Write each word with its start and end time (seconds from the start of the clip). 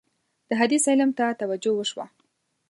د 0.49 0.51
حدیث 0.61 0.83
علم 0.91 1.11
ته 1.17 1.25
توجه 1.41 1.71
وشوه. 1.75 2.05